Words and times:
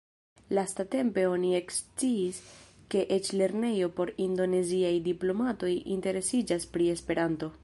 Lastatempe 0.59 1.25
oni 1.33 1.51
eksciis 1.57 2.39
ke 2.95 3.05
eĉ 3.19 3.31
lernejo 3.43 3.93
por 4.01 4.15
indoneziaj 4.29 4.95
diplomatoj 5.13 5.75
interesiĝas 5.99 6.71
pri 6.77 6.95
Esperanto. 6.97 7.57